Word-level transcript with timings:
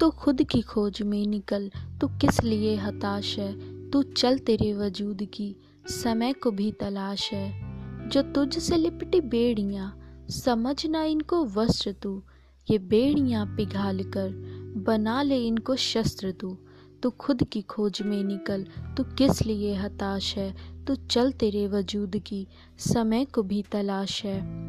तो 0.00 0.10
खुद 0.10 0.42
की 0.42 0.60
खोज 0.62 1.02
में 1.02 1.26
निकल, 1.26 1.70
तू 2.00 2.06
किस 2.06 2.42
लिए 2.44 2.76
हताश 2.76 3.38
है? 3.38 3.76
तू 3.90 4.02
चल 4.02 4.38
तेरे 4.38 4.72
वजूद 4.74 5.22
की, 5.22 5.56
समय 5.86 6.32
को 6.32 6.50
भी 6.50 6.72
तलाश 6.72 7.32
है। 7.32 7.66
जो 8.08 8.22
तुझ 8.22 8.58
से 8.58 8.76
लिपटी 8.76 9.20
बेड़ियाँ, 9.20 10.00
समझ 10.30 10.86
ना 10.86 11.04
इनको 11.04 11.44
वस्त्र 11.44 11.92
तू। 11.92 12.22
ये 12.70 12.78
बेड़ियाँ 12.78 13.46
पिघाल 13.46 14.02
कर, 14.02 14.30
बना 14.76 15.22
ले 15.22 15.46
इनको 15.46 15.76
शस्त्र 15.76 16.32
तू। 16.32 16.58
तू 17.02 17.10
खुद 17.10 17.44
की 17.44 17.62
खोज 17.62 18.02
में 18.02 18.24
निकल, 18.24 18.66
तू 18.96 19.04
किस 19.04 19.42
लिए 19.46 19.74
हताश 19.74 20.36
है? 20.36 20.54
तू 20.84 20.94
चल 20.94 21.32
तेरे 21.32 21.66
वजूद 21.66 22.16
की, 22.16 22.46
समय 22.78 23.24
को 23.24 23.42
भी 23.42 23.64
तलाश 23.72 24.24
है। 24.24 24.66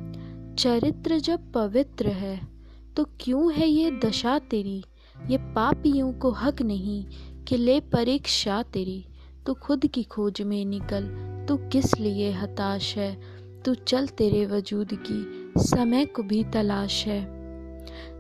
चरित्र 0.56 1.20
जब 1.20 1.52
पवित्र 1.52 2.08
है 2.08 2.58
तो 2.96 3.04
क्यों 3.20 3.54
है 3.54 3.68
ये 3.68 3.92
दशा 4.06 4.40
तेरी? 4.40 4.84
ये 5.30 5.38
पापियों 5.38 6.14
को 6.14 6.32
हक 6.32 6.62
नहीं 6.62 7.06
कि 7.48 7.58
ले 7.58 7.80
परीक्षा 7.80 8.64
तेरी। 8.64 9.06
तू 9.46 9.54
खुद 9.54 9.86
की 9.86 10.04
खोज 10.04 10.42
में 10.42 10.66
निकल, 10.66 11.08
तू 11.48 11.58
किस 11.58 12.00
लिए 12.00 12.32
हताश 12.32 12.98
है? 12.98 13.22
तू 13.66 13.74
चल 13.74 14.08
तेरे 14.08 14.46
वजूद 14.46 14.90
की, 14.94 15.52
समय 15.58 16.06
को 16.06 16.24
भी 16.24 16.44
तलाश 16.44 17.08
है। 17.08 17.38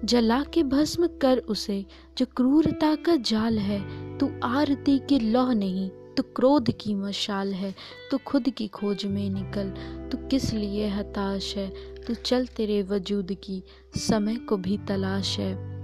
जला 0.05 0.43
के 0.43 0.63
भस्म 0.63 1.07
कर 1.07 1.37
उसे, 1.37 1.85
जो 2.17 2.25
क्रूरता 2.25 2.95
का 2.95 3.15
जाल 3.15 3.59
है। 3.59 4.07
तू 4.17 4.29
आरती 4.43 4.99
की 4.99 5.19
लौह 5.19 5.53
नहीं, 5.53 5.89
तू 5.89 6.23
क्रोध 6.23 6.71
की 6.71 6.95
मशाल 6.95 7.53
है। 7.53 7.75
तू 8.11 8.17
खुद 8.17 8.49
की 8.49 8.67
खोज 8.67 9.05
में 9.05 9.29
निकल, 9.29 9.69
तू 10.09 10.17
किस 10.27 10.53
लिए 10.53 10.87
हताश 10.87 11.57
है? 11.57 11.95
तू 11.95 12.13
चल 12.13 12.45
तेरे 12.45 12.83
वजूद 12.83 13.31
की, 13.31 13.63
समय 13.95 14.35
को 14.35 14.57
भी 14.57 14.77
तलाश 14.77 15.39
है। 15.39 15.76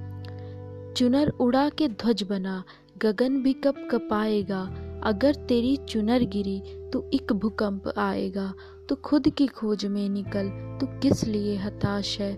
चुनर 0.97 1.29
उड़ा 1.29 1.69
के 1.69 1.87
ध्वज 1.87 2.23
बना, 2.23 2.63
गगन 2.97 3.41
भी 3.41 3.53
कब 3.53 3.87
कपाएगा। 3.91 4.61
अगर 5.03 5.35
तेरी 5.35 5.77
चुनर 5.77 6.23
गिरी 6.23 6.61
तो 6.93 7.09
एक 7.13 7.33
भूकंप 7.33 7.93
आएगा। 7.97 8.53
तो 8.89 8.95
खुद 8.95 9.29
की 9.29 9.47
खोज 9.47 9.85
में 9.85 10.09
निकल, 10.09 10.77
तू 10.81 10.99
किस 10.99 11.23
लिए 11.23 11.55
हताश 11.57 12.19
है? 12.19 12.37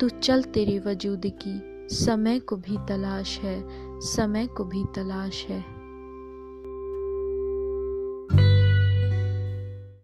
तू 0.00 0.08
चल 0.08 0.42
तेरे 0.42 0.78
वजूद 0.78 1.22
की, 1.26 1.86
समय 1.96 2.38
को 2.38 2.56
भी 2.56 2.76
तलाश 2.88 3.38
है, 3.38 3.64
समय 4.00 4.46
को 4.46 4.64
भी 4.64 4.84
तलाश 4.94 5.46
है। 5.48 5.83